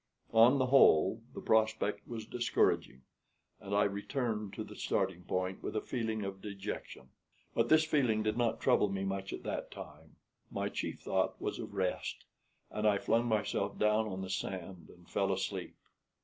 On 0.33 0.57
the 0.57 0.65
whole 0.65 1.21
the 1.35 1.41
prospect 1.41 2.07
was 2.07 2.25
discouraging, 2.25 3.03
and 3.59 3.75
I 3.75 3.83
returned 3.83 4.51
to 4.53 4.63
the 4.63 4.75
starting 4.75 5.21
point 5.25 5.61
with 5.61 5.75
a 5.75 5.79
feeling 5.81 6.23
of 6.23 6.41
dejection; 6.41 7.09
but 7.53 7.69
this 7.69 7.83
feeling 7.85 8.23
did 8.23 8.35
not 8.35 8.59
trouble 8.59 8.89
me 8.89 9.03
much 9.03 9.31
at 9.31 9.43
that 9.43 9.69
time: 9.69 10.15
my 10.49 10.69
chief 10.69 11.01
thought 11.01 11.39
was 11.39 11.59
of 11.59 11.75
rest, 11.75 12.25
and 12.71 12.87
I 12.87 12.97
flung 12.97 13.27
myself 13.27 13.77
down 13.77 14.07
on 14.07 14.21
the 14.21 14.29
sand 14.31 14.89
and 14.89 15.07
fell 15.07 15.31
asleep. 15.31 15.75